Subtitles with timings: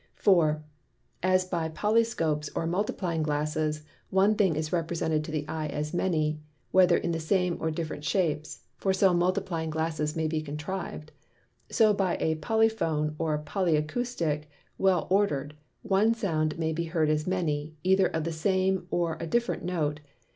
[0.15, 0.63] 4.
[1.21, 6.39] As by Polyscopes or Multiplying Glasses, one thing is represented to the Eye as many,
[6.71, 11.11] whether in the same or different Shapes (for so Multiplying Glasses may be contriv'd:)
[11.69, 14.45] So by a Polyphone or Polyacoustick
[14.79, 15.53] well order'd,
[15.83, 19.99] one Sound may be heard as many, either of the same or a different Note.